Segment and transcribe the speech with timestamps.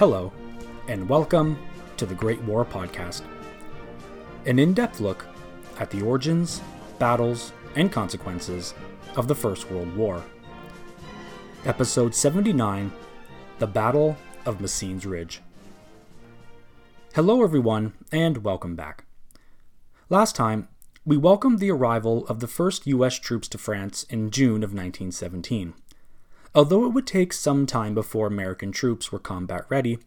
[0.00, 0.32] Hello,
[0.88, 1.58] and welcome
[1.98, 3.20] to the Great War Podcast,
[4.46, 5.26] an in depth look
[5.78, 6.62] at the origins,
[6.98, 8.72] battles, and consequences
[9.16, 10.24] of the First World War.
[11.66, 12.90] Episode 79
[13.58, 15.42] The Battle of Messines Ridge.
[17.14, 19.04] Hello, everyone, and welcome back.
[20.08, 20.68] Last time,
[21.04, 23.18] we welcomed the arrival of the first U.S.
[23.18, 25.74] troops to France in June of 1917.
[26.54, 29.98] Although it would take some time before American troops were combat ready,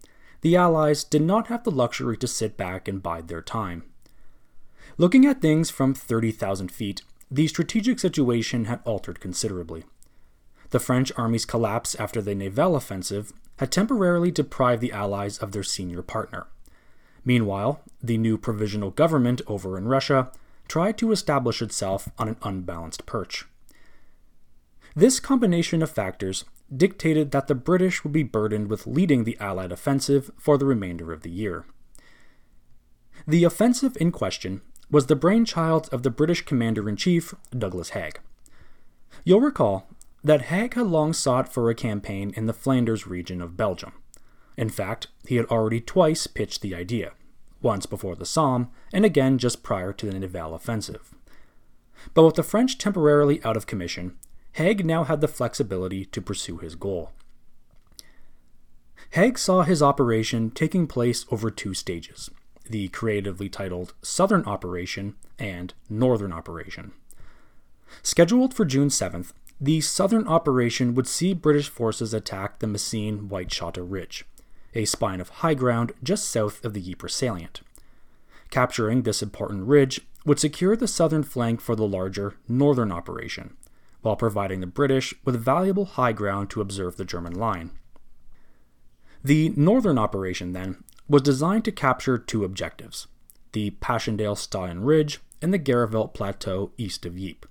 [0.41, 3.83] the Allies did not have the luxury to sit back and bide their time.
[4.97, 7.01] Looking at things from 30,000 feet,
[7.31, 9.85] the strategic situation had altered considerably.
[10.71, 15.63] The French army's collapse after the Nivelle offensive had temporarily deprived the Allies of their
[15.63, 16.47] senior partner.
[17.23, 20.31] Meanwhile, the new provisional government over in Russia
[20.67, 23.45] tried to establish itself on an unbalanced perch.
[24.95, 29.71] This combination of factors dictated that the British would be burdened with leading the Allied
[29.71, 31.65] offensive for the remainder of the year.
[33.27, 38.19] The offensive in question was the brainchild of the British Commander in Chief, Douglas Haig.
[39.23, 39.87] You'll recall
[40.23, 43.93] that Haig had long sought for a campaign in the Flanders region of Belgium.
[44.57, 47.13] In fact, he had already twice pitched the idea,
[47.61, 51.15] once before the Somme and again just prior to the Nivelle offensive.
[52.13, 54.17] But with the French temporarily out of commission,
[54.53, 57.11] Haig now had the flexibility to pursue his goal.
[59.11, 62.29] Haig saw his operation taking place over two stages
[62.69, 66.93] the creatively titled Southern Operation and Northern Operation.
[68.01, 73.85] Scheduled for June 7th, the Southern Operation would see British forces attack the Messines Wytschaete
[73.85, 74.25] Ridge,
[74.73, 77.61] a spine of high ground just south of the Ypres salient.
[78.49, 83.57] Capturing this important ridge would secure the southern flank for the larger Northern Operation,
[84.03, 87.71] while providing the British with valuable high ground to observe the German line.
[89.23, 93.07] The northern operation, then, was designed to capture two objectives
[93.53, 97.49] the Passchendaele Staden Ridge and the Gheluvelt Plateau east of Ypres.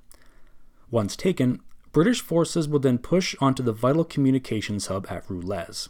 [0.91, 1.61] Once taken,
[1.93, 5.89] British forces would then push onto the vital communications hub at Roulers.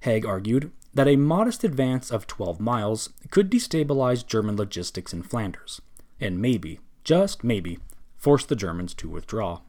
[0.00, 5.80] Haig argued that a modest advance of 12 miles could destabilize German logistics in Flanders,
[6.20, 7.78] and maybe, just maybe,
[8.16, 9.60] force the Germans to withdraw.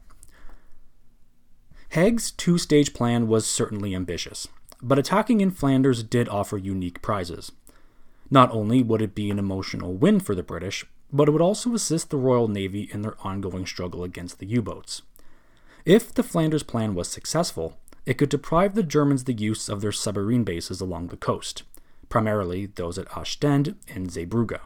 [1.92, 4.48] Haig's two stage plan was certainly ambitious,
[4.80, 7.52] but attacking in Flanders did offer unique prizes.
[8.30, 11.74] Not only would it be an emotional win for the British, but it would also
[11.74, 15.02] assist the Royal Navy in their ongoing struggle against the U boats.
[15.84, 17.76] If the Flanders plan was successful,
[18.06, 21.62] it could deprive the Germans the use of their submarine bases along the coast,
[22.08, 24.60] primarily those at Ostend and Zeebrugge.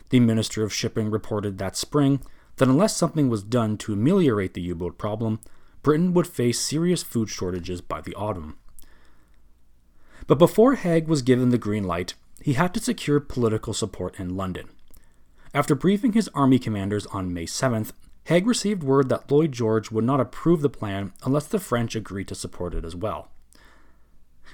[0.09, 2.22] The Minister of Shipping reported that spring
[2.57, 5.39] that unless something was done to ameliorate the U boat problem,
[5.81, 8.59] Britain would face serious food shortages by the autumn.
[10.28, 14.38] But before Haig was given the green light, he had to secure political support in
[14.38, 14.69] London.
[15.53, 17.91] After briefing his army commanders on May 7th,
[18.25, 22.27] Haig received word that Lloyd George would not approve the plan unless the French agreed
[22.27, 23.31] to support it as well.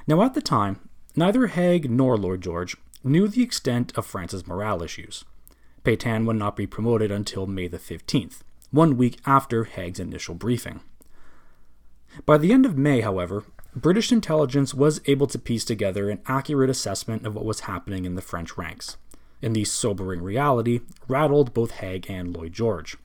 [0.08, 4.82] Now, at the time, neither Haig nor Lloyd George knew the extent of France's morale
[4.82, 5.26] issues.
[5.84, 8.40] Pétain would not be promoted until May the 15th,
[8.72, 10.80] one week after Haig's initial briefing.
[12.26, 13.44] By the end of May, however,
[13.76, 18.16] British intelligence was able to piece together an accurate assessment of what was happening in
[18.16, 18.96] the French ranks
[19.42, 22.98] and the sobering reality rattled both Haig and Lloyd George.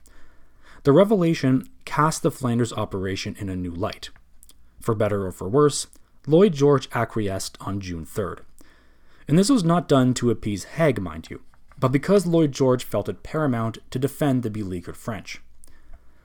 [0.83, 4.09] The revelation cast the Flanders operation in a new light.
[4.79, 5.87] For better or for worse,
[6.25, 8.39] Lloyd George acquiesced on June 3rd.
[9.27, 11.41] And this was not done to appease Haig, mind you,
[11.79, 15.41] but because Lloyd George felt it paramount to defend the beleaguered French.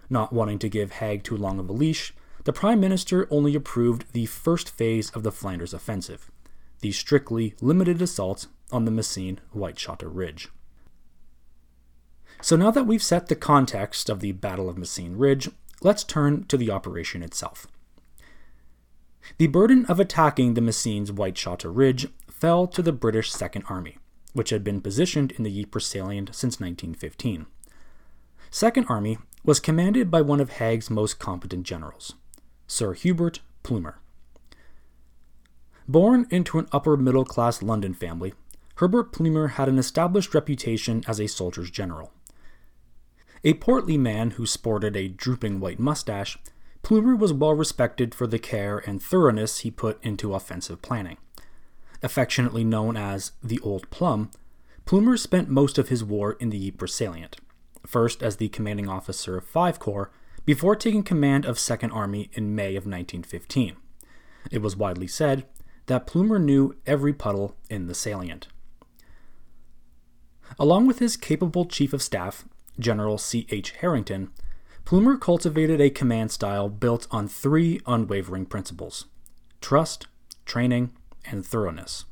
[0.09, 2.15] Not wanting to give Haig too long of a leash,
[2.45, 6.31] the Prime Minister only approved the first phase of the Flanders offensive,
[6.81, 10.49] the strictly limited assault on the Messines Wytschaete Ridge.
[12.41, 15.49] So now that we've set the context of the Battle of Messines Ridge,
[15.81, 17.67] let's turn to the operation itself.
[19.39, 23.99] The burden of attacking the Messines Wytschaete Ridge fell to the British Second Army,
[24.33, 27.47] which had been positioned in the Ypres salient since 1915.
[28.51, 32.15] Second Army was commanded by one of Haig's most competent generals,
[32.67, 34.01] Sir Hubert Plumer.
[35.89, 38.35] Born into an upper middle class London family,
[38.79, 42.13] Hubert Plumer had an established reputation as a soldier's general.
[43.43, 46.39] A portly man who sported a drooping white mustache,
[46.83, 51.17] Plumer was well respected for the care and thoroughness he put into offensive planning.
[52.03, 54.31] Affectionately known as the Old Plum,
[54.85, 57.39] Plumer spent most of his war in the Ypres salient,
[57.87, 60.13] first as the commanding officer of 5 Corps,
[60.45, 63.77] before taking command of 2nd Army in May of 1915.
[64.51, 65.47] It was widely said
[65.87, 68.49] that Plumer knew every puddle in the salient.
[70.59, 72.45] Along with his capable chief of staff,
[72.79, 73.47] General C.
[73.51, 73.73] H.
[73.81, 74.31] Harington,
[74.85, 79.07] Plumer cultivated a command style built on three unwavering principles
[79.61, 80.07] trust,
[80.45, 80.93] training,
[81.25, 82.05] and thoroughness.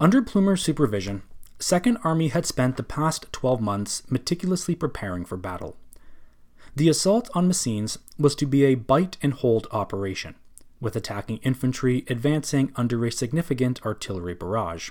[0.00, 1.22] Under Plumer's supervision,
[1.58, 5.76] Second Army had spent the past 12 months meticulously preparing for battle.
[6.74, 10.34] The assault on Messines was to be a bite and hold operation,
[10.80, 14.90] with attacking infantry advancing under a significant artillery barrage.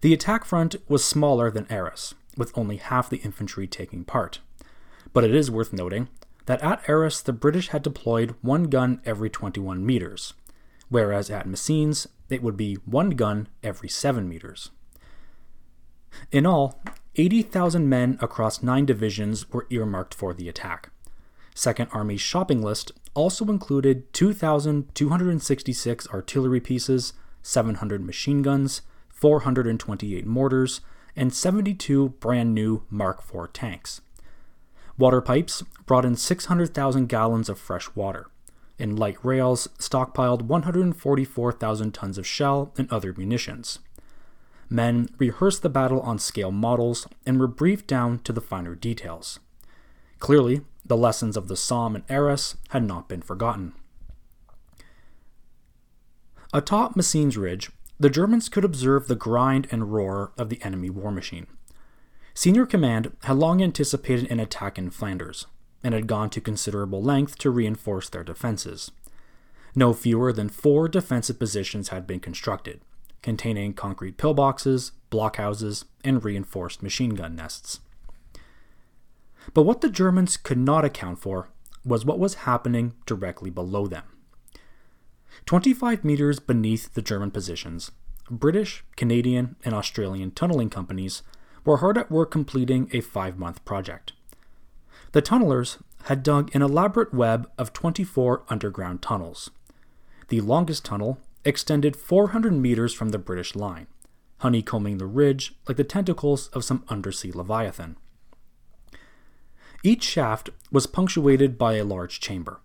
[0.00, 4.40] The attack front was smaller than Arras, with only half the infantry taking part.
[5.12, 6.08] But it is worth noting
[6.46, 10.34] that at Arras the British had deployed one gun every 21 meters,
[10.88, 14.70] whereas at Messines it would be one gun every 7 meters.
[16.32, 16.82] In all,
[17.16, 20.90] 80,000 men across nine divisions were earmarked for the attack.
[21.54, 28.82] Second Army's shopping list also included 2,266 artillery pieces, 700 machine guns,
[29.18, 30.80] 428 mortars,
[31.16, 34.00] and 72 brand new Mark IV tanks.
[34.96, 38.26] Water pipes brought in 600,000 gallons of fresh water,
[38.78, 43.80] and light rails stockpiled 144,000 tons of shell and other munitions.
[44.70, 49.40] Men rehearsed the battle on scale models and were briefed down to the finer details.
[50.18, 53.72] Clearly, the lessons of the Somme and Arras had not been forgotten.
[56.52, 57.70] Atop Messines Ridge,
[58.00, 61.46] the Germans could observe the grind and roar of the enemy war machine.
[62.32, 65.46] Senior command had long anticipated an attack in Flanders
[65.82, 68.90] and had gone to considerable length to reinforce their defenses.
[69.74, 72.80] No fewer than four defensive positions had been constructed,
[73.22, 77.80] containing concrete pillboxes, blockhouses, and reinforced machine gun nests.
[79.54, 81.50] But what the Germans could not account for
[81.84, 84.04] was what was happening directly below them.
[85.48, 87.90] 25 meters beneath the German positions,
[88.30, 91.22] British, Canadian, and Australian tunneling companies
[91.64, 94.12] were hard at work completing a five month project.
[95.12, 99.50] The tunnelers had dug an elaborate web of 24 underground tunnels.
[100.28, 103.86] The longest tunnel extended 400 meters from the British line,
[104.40, 107.96] honeycombing the ridge like the tentacles of some undersea leviathan.
[109.82, 112.60] Each shaft was punctuated by a large chamber.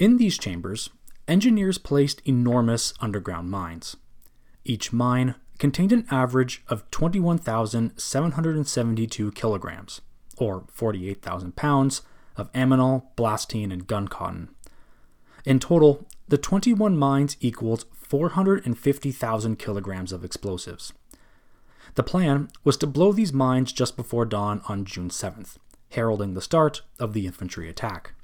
[0.00, 0.90] In these chambers,
[1.28, 3.96] engineers placed enormous underground mines.
[4.64, 10.00] Each mine contained an average of 21,772 kilograms,
[10.36, 12.02] or 48,000 pounds,
[12.36, 14.48] of ammonal, blasting, and gun cotton.
[15.44, 20.92] In total, the 21 mines equaled 450,000 kilograms of explosives.
[21.94, 25.56] The plan was to blow these mines just before dawn on June 7th,
[25.90, 28.14] heralding the start of the infantry attack.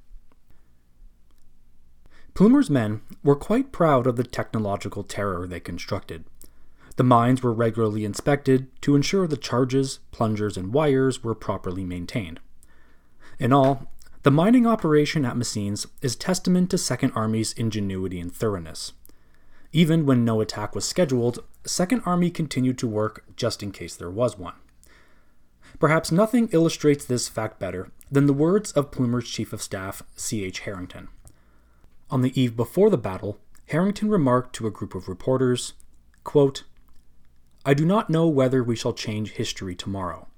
[2.38, 6.24] Plumer's men were quite proud of the technological terror they constructed.
[6.94, 12.38] The mines were regularly inspected to ensure the charges, plungers, and wires were properly maintained.
[13.40, 13.90] In all,
[14.22, 18.92] the mining operation at Messines is testament to Second Army's ingenuity and thoroughness.
[19.72, 24.12] Even when no attack was scheduled, Second Army continued to work just in case there
[24.12, 24.54] was one.
[25.80, 30.60] Perhaps nothing illustrates this fact better than the words of Plumer's Chief of Staff, C.H.
[30.60, 31.08] Harington.
[32.10, 35.74] On the eve before the battle, Harington remarked to a group of reporters,
[36.24, 36.64] quote,
[37.66, 40.28] I do not know whether we shall change history tomorrow,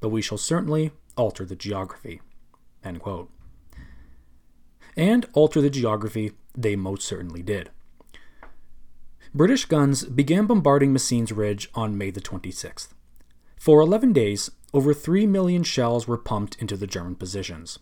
[0.00, 2.20] but we shall certainly alter the geography.
[4.96, 7.70] And alter the geography they most certainly did.
[9.34, 12.88] British guns began bombarding Messines Ridge on May the 26th.
[13.56, 17.78] For 11 days, over 3 million shells were pumped into the German positions.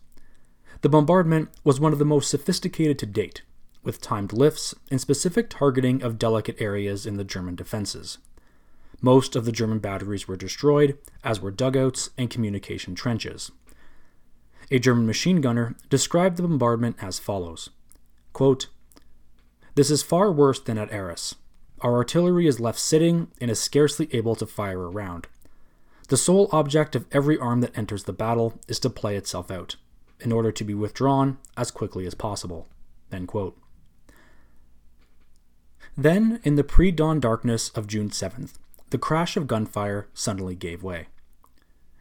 [0.81, 3.43] The bombardment was one of the most sophisticated to date,
[3.85, 8.19] with timed lifts and specific targeting of delicate areas in the German defenses.
[9.01, 13.51] Most of the German batteries were destroyed, as were dugouts and communication trenches.
[14.71, 17.71] A German machine gunner described the bombardment as follows
[18.33, 18.69] quote,
[19.75, 21.35] This is far worse than at Arras.
[21.81, 25.27] Our artillery is left sitting and is scarcely able to fire a round.
[26.09, 29.77] The sole object of every arm that enters the battle is to play itself out,
[30.23, 32.69] in order to be withdrawn as quickly as possible.
[35.97, 38.55] Then, in the pre dawn darkness of June 7th,
[38.91, 41.09] the crash of gunfire suddenly gave way.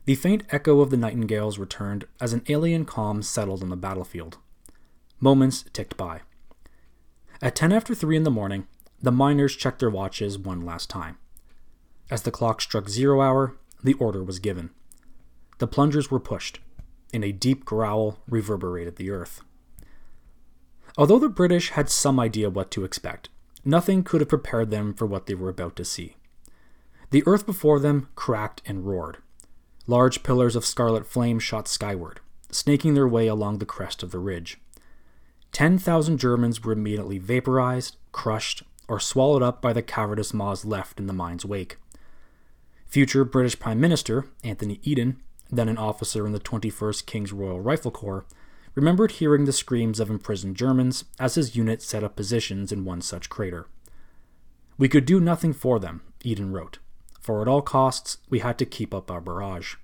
[0.06, 4.38] The faint echo of the nightingales returned as an alien calm settled on the battlefield.
[5.20, 6.22] Moments ticked by.
[7.42, 8.68] At 10 after 3 in the morning,
[9.02, 11.18] the miners checked their watches one last time.
[12.10, 14.72] As the clock struck zero hour, the order was given.
[15.60, 16.60] The plungers were pushed,
[17.14, 19.42] and a deep growl reverberated the earth.
[20.98, 23.30] Although the British had some idea what to expect,
[23.64, 26.16] nothing could have prepared them for what they were about to see.
[27.12, 29.18] The earth before them cracked and roared.
[29.88, 32.20] Large pillars of scarlet flame shot skyward,
[32.52, 34.60] snaking their way along the crest of the ridge.
[35.52, 41.08] 10,000 Germans were immediately vaporized, crushed, or swallowed up by the cowardice maws left in
[41.08, 41.78] the mine's wake.
[42.88, 45.22] Future British Prime Minister Anthony Eden,
[45.52, 48.26] then an officer in the 21st King's Royal Rifle Corps,
[48.74, 53.02] remembered hearing the screams of imprisoned Germans as his unit set up positions in one
[53.02, 53.68] such crater.
[54.78, 56.80] We could do nothing for them, Eden wrote,
[57.20, 59.76] for at all costs we had to keep up our barrage.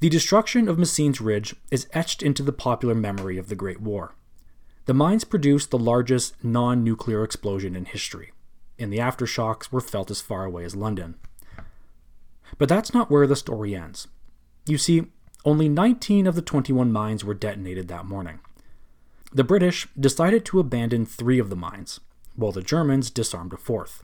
[0.00, 4.14] The destruction of Messines Ridge is etched into the popular memory of the Great War.
[4.86, 8.32] The mines produced the largest non nuclear explosion in history,
[8.78, 11.16] and the aftershocks were felt as far away as London.
[12.58, 14.08] But that's not where the story ends.
[14.66, 15.06] You see,
[15.44, 18.40] only 19 of the 21 mines were detonated that morning.
[19.32, 22.00] The British decided to abandon three of the mines,
[22.34, 24.02] while the Germans disarmed a fourth.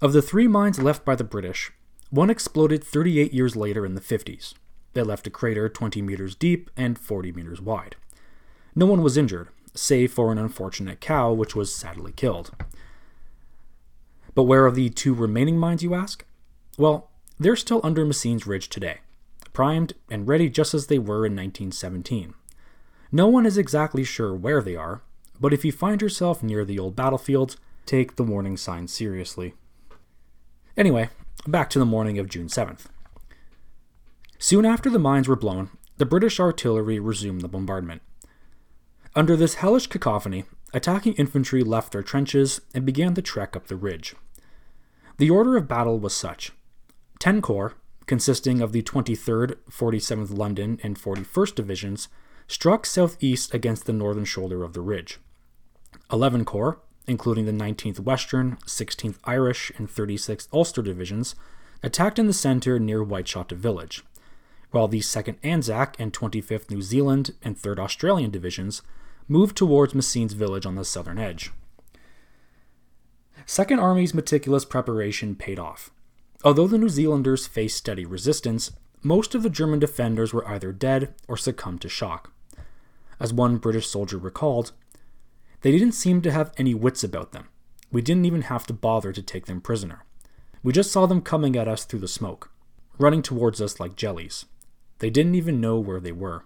[0.00, 1.72] Of the three mines left by the British,
[2.10, 4.54] one exploded 38 years later in the 50s,
[4.94, 7.96] they left a crater 20 meters deep and 40 meters wide.
[8.74, 12.50] No one was injured, save for an unfortunate cow which was sadly killed.
[14.34, 16.24] But where are the two remaining mines, you ask?
[16.76, 18.98] Well, they're still under Messines Ridge today,
[19.52, 22.34] primed and ready just as they were in 1917.
[23.10, 25.02] No one is exactly sure where they are,
[25.40, 29.54] but if you find yourself near the old battlefields, take the warning signs seriously.
[30.76, 31.08] Anyway,
[31.46, 32.86] back to the morning of June 7th.
[34.38, 38.02] Soon after the mines were blown, the British artillery resumed the bombardment.
[39.14, 43.76] Under this hellish cacophony, attacking infantry left their trenches and began the trek up the
[43.76, 44.14] ridge.
[45.16, 46.52] The order of battle was such
[47.18, 47.74] 10 Corps,
[48.06, 52.08] consisting of the 23rd, 47th London, and 41st Divisions,
[52.46, 55.18] struck southeast against the northern shoulder of the ridge.
[56.12, 61.34] 11 Corps, including the 19th Western, 16th Irish, and 36th Ulster Divisions,
[61.82, 64.04] attacked in the center near Wytschaete Village,
[64.70, 68.82] while the 2nd Anzac and 25th New Zealand and 3rd Australian Divisions
[69.26, 71.50] moved towards Messines Village on the southern edge.
[73.46, 75.90] Second Army's meticulous preparation paid off.
[76.44, 78.70] Although the New Zealanders faced steady resistance,
[79.02, 82.32] most of the German defenders were either dead or succumbed to shock.
[83.18, 84.72] As one British soldier recalled,
[85.62, 87.48] they didn't seem to have any wits about them.
[87.90, 90.04] We didn't even have to bother to take them prisoner.
[90.62, 92.50] We just saw them coming at us through the smoke,
[92.98, 94.44] running towards us like jellies.
[95.00, 96.44] They didn't even know where they were.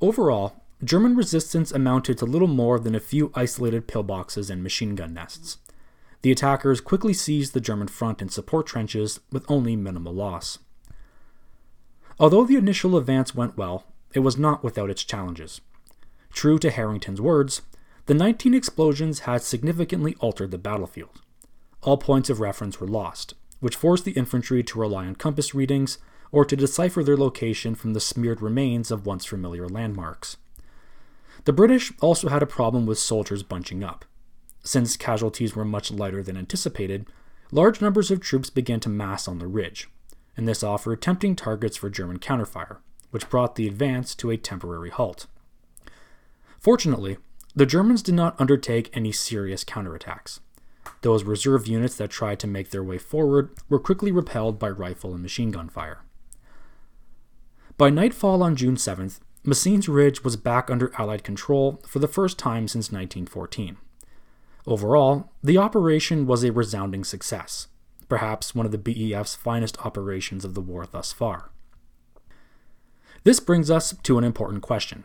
[0.00, 5.14] Overall, German resistance amounted to little more than a few isolated pillboxes and machine gun
[5.14, 5.58] nests.
[6.24, 10.58] The attackers quickly seized the German front and support trenches with only minimal loss.
[12.18, 15.60] Although the initial advance went well, it was not without its challenges.
[16.32, 17.60] True to Harington's words,
[18.06, 21.20] the 19 explosions had significantly altered the battlefield.
[21.82, 25.98] All points of reference were lost, which forced the infantry to rely on compass readings
[26.32, 30.38] or to decipher their location from the smeared remains of once familiar landmarks.
[31.44, 34.06] The British also had a problem with soldiers bunching up.
[34.64, 37.06] Since casualties were much lighter than anticipated,
[37.52, 39.88] large numbers of troops began to mass on the ridge,
[40.36, 42.78] and this offered tempting targets for German counterfire,
[43.10, 45.26] which brought the advance to a temporary halt.
[46.58, 47.18] Fortunately,
[47.54, 50.40] the Germans did not undertake any serious counterattacks.
[51.02, 55.12] Those reserve units that tried to make their way forward were quickly repelled by rifle
[55.12, 56.00] and machine gun fire.
[57.76, 62.38] By nightfall on June 7th, Messines Ridge was back under Allied control for the first
[62.38, 63.76] time since 1914.
[64.66, 67.68] Overall, the operation was a resounding success,
[68.08, 71.50] perhaps one of the BEF's finest operations of the war thus far.
[73.24, 75.04] This brings us to an important question.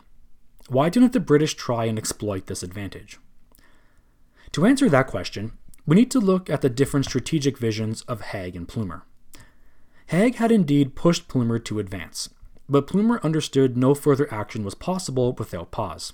[0.69, 3.17] Why didn't the British try and exploit this advantage?
[4.53, 5.53] To answer that question,
[5.85, 9.03] we need to look at the different strategic visions of Haig and Plumer.
[10.07, 12.29] Haig had indeed pushed Plumer to advance,
[12.67, 16.13] but Plumer understood no further action was possible without pause.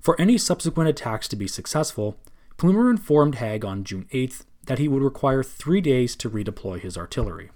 [0.00, 2.16] For any subsequent attacks to be successful,
[2.56, 6.96] Plumer informed Haig on June 8th that he would require three days to redeploy his
[6.96, 7.50] artillery.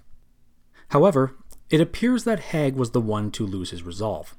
[0.89, 1.35] However,
[1.69, 4.35] it appears that Haig was the one to lose his resolve.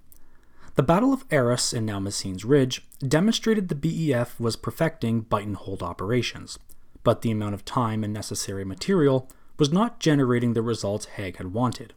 [0.74, 5.56] The Battle of Arras and now Messines Ridge demonstrated the BEF was perfecting bite and
[5.56, 6.58] hold operations,
[7.02, 9.28] but the amount of time and necessary material
[9.58, 11.92] was not generating the results Haig had wanted.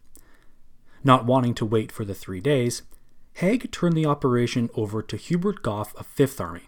[1.03, 2.81] Not wanting to wait for the three days,
[3.35, 6.63] Haig turned the operation over to Hubert Gough of Fifth Army,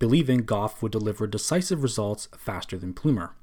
[0.00, 3.36] believing Gough would deliver decisive results faster than Plumer.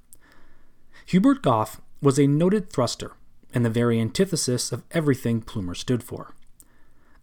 [1.05, 3.13] Hubert Gough was a noted thruster
[3.53, 6.35] and the very antithesis of everything Plumer stood for.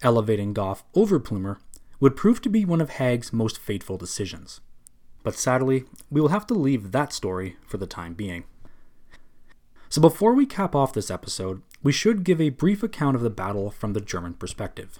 [0.02, 1.58] Elevating Gough over Plumer
[2.00, 4.60] would prove to be one of Haig's most fateful decisions.
[5.22, 8.44] But sadly, we will have to leave that story for the time being.
[9.88, 13.30] So before we cap off this episode, we should give a brief account of the
[13.30, 14.98] battle from the German perspective.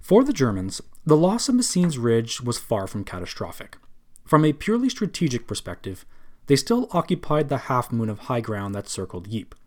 [0.00, 3.78] For the Germans, the loss of Messines Ridge was far from catastrophic.
[4.24, 6.06] From a purely strategic perspective,
[6.46, 9.58] they still occupied the half moon of high ground that circled Ypres.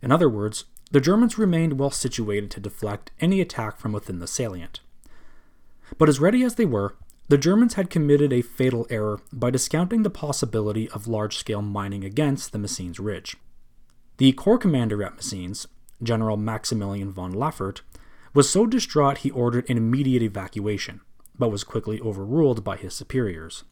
[0.00, 4.26] In other words, the Germans remained well situated to deflect any attack from within the
[4.26, 4.80] salient.
[5.98, 6.96] But as ready as they were,
[7.28, 12.04] the Germans had committed a fatal error by discounting the possibility of large scale mining
[12.04, 13.36] against the Messines Ridge.
[14.16, 15.66] The Corps commander at Messines,
[16.02, 17.82] General Maximilian von Laffert,
[18.36, 21.00] was so distraught he ordered an immediate evacuation,
[21.38, 23.64] but was quickly overruled by his superiors.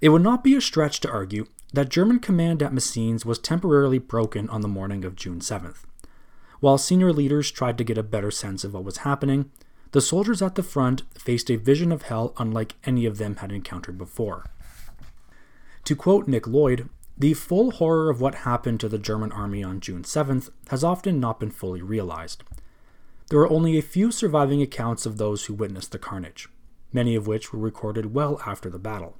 [0.00, 3.98] It would not be a stretch to argue that German command at Messines was temporarily
[3.98, 5.84] broken on the morning of June 7th.
[6.58, 9.52] While senior leaders tried to get a better sense of what was happening,
[9.92, 13.52] the soldiers at the front faced a vision of hell unlike any of them had
[13.52, 14.46] encountered before.
[15.84, 19.78] To quote Nick Lloyd, the full horror of what happened to the German army on
[19.78, 22.42] June 7th has often not been fully realized.
[23.30, 26.48] There are only a few surviving accounts of those who witnessed the carnage,
[26.92, 29.18] many of which were recorded well after the battle.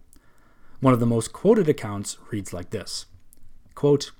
[0.80, 3.06] One of the most quoted accounts reads like this
[3.76, 4.10] quote,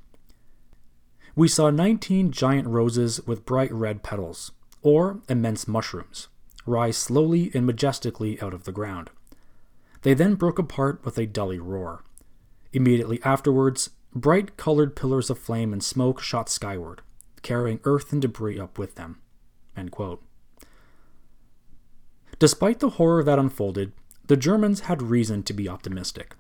[1.34, 6.28] We saw 19 giant roses with bright red petals, or immense mushrooms,
[6.66, 9.10] rise slowly and majestically out of the ground.
[10.02, 12.04] They then broke apart with a dully roar.
[12.72, 17.02] Immediately afterwards, bright colored pillars of flame and smoke shot skyward,
[17.42, 19.18] carrying earth and debris up with them.
[22.38, 23.92] Despite the horror that unfolded,
[24.26, 26.34] the Germans had reason to be optimistic.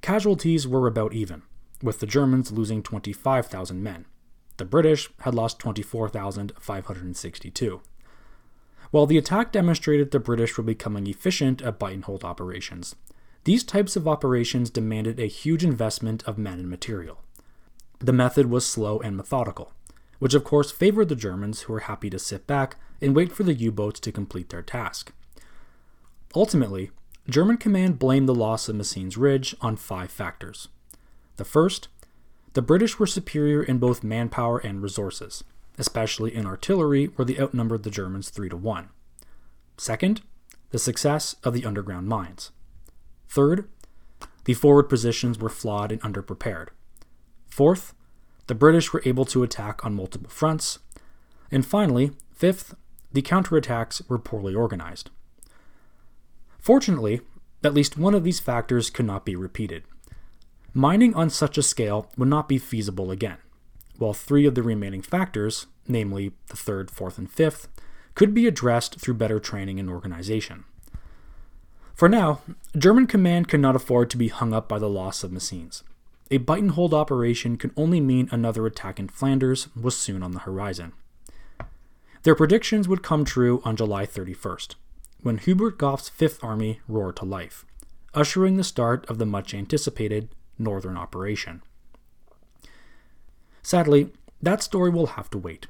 [0.00, 1.42] Casualties were about even,
[1.82, 4.06] with the Germans losing 25,000 men.
[4.58, 7.80] The British had lost 24,562.
[8.90, 12.96] While the attack demonstrated the British were becoming efficient at bite and hold operations,
[13.44, 17.22] these types of operations demanded a huge investment of men and material.
[17.98, 19.72] The method was slow and methodical,
[20.18, 23.42] which of course favored the Germans who were happy to sit back and wait for
[23.42, 25.12] the U boats to complete their task.
[26.34, 26.90] Ultimately,
[27.28, 30.68] German command blamed the loss of Messines Ridge on five factors.
[31.36, 31.88] The first,
[32.54, 35.44] the British were superior in both manpower and resources
[35.78, 38.88] especially in artillery, where they outnumbered the Germans 3 to 1.
[39.76, 40.22] Second,
[40.70, 42.50] the success of the underground mines.
[43.28, 43.68] Third,
[44.44, 46.68] the forward positions were flawed and underprepared.
[47.48, 47.94] Fourth,
[48.48, 50.80] the British were able to attack on multiple fronts.
[51.50, 52.74] And finally, fifth,
[53.12, 55.10] the counterattacks were poorly organized.
[56.58, 57.20] Fortunately,
[57.64, 59.84] at least one of these factors could not be repeated.
[60.74, 63.38] Mining on such a scale would not be feasible again
[63.98, 67.68] while three of the remaining factors, namely the third, fourth, and fifth,
[68.14, 70.64] could be addressed through better training and organization.
[71.94, 72.40] For now,
[72.76, 75.82] German command could not afford to be hung up by the loss of Messines.
[76.30, 80.32] A bite and hold operation could only mean another attack in Flanders was soon on
[80.32, 80.92] the horizon.
[82.22, 84.74] Their predictions would come true on July 31st,
[85.22, 87.64] when Hubert Gough's Fifth Army roared to life,
[88.12, 91.62] ushering the start of the much anticipated Northern Operation.
[93.62, 94.10] Sadly,
[94.42, 95.66] that story will have to wait.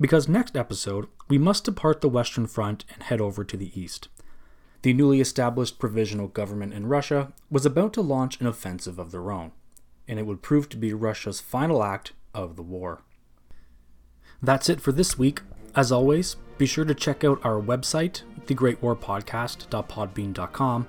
[0.00, 4.08] Because next episode, we must depart the Western Front and head over to the east.
[4.82, 9.30] The newly established provisional government in Russia was about to launch an offensive of their
[9.30, 9.52] own,
[10.06, 13.02] and it would prove to be Russia's final act of the war.
[14.42, 15.40] That's it for this week.
[15.74, 20.88] As always, be sure to check out our website, thegreatwarpodcast.podbean.com.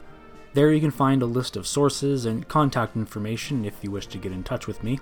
[0.54, 4.18] There you can find a list of sources and contact information if you wish to
[4.18, 5.00] get in touch with me.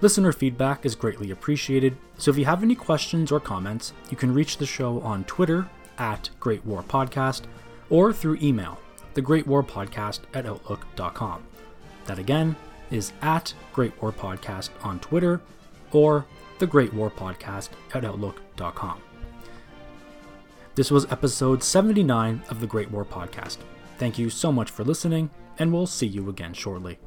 [0.00, 4.32] Listener feedback is greatly appreciated, so if you have any questions or comments, you can
[4.32, 7.42] reach the show on Twitter at Great War Podcast
[7.90, 8.78] or through email,
[9.14, 11.42] thegreatwarpodcast at outlook.com.
[12.06, 12.54] That again
[12.90, 15.40] is at Great War Podcast on Twitter
[15.92, 16.26] or
[16.58, 19.00] the Great War Podcast at outlook.com.
[20.74, 23.58] This was episode 79 of the Great War Podcast.
[23.98, 26.98] Thank you so much for listening, and we'll see you again shortly.